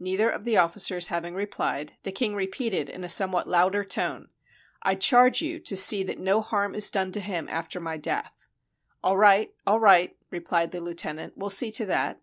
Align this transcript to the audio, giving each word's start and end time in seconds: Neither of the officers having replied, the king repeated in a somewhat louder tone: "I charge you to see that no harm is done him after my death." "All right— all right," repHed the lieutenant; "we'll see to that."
Neither 0.00 0.28
of 0.28 0.44
the 0.44 0.56
officers 0.56 1.06
having 1.06 1.34
replied, 1.36 1.92
the 2.02 2.10
king 2.10 2.34
repeated 2.34 2.88
in 2.88 3.04
a 3.04 3.08
somewhat 3.08 3.46
louder 3.48 3.84
tone: 3.84 4.28
"I 4.82 4.96
charge 4.96 5.40
you 5.40 5.60
to 5.60 5.76
see 5.76 6.02
that 6.02 6.18
no 6.18 6.40
harm 6.40 6.74
is 6.74 6.90
done 6.90 7.12
him 7.12 7.46
after 7.48 7.78
my 7.78 7.96
death." 7.96 8.48
"All 9.04 9.16
right— 9.16 9.54
all 9.64 9.78
right," 9.78 10.16
repHed 10.32 10.72
the 10.72 10.80
lieutenant; 10.80 11.34
"we'll 11.36 11.48
see 11.48 11.70
to 11.70 11.86
that." 11.86 12.20